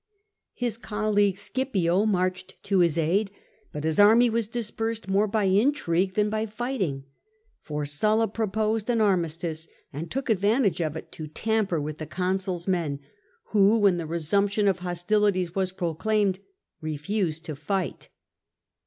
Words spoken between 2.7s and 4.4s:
his aid, but his army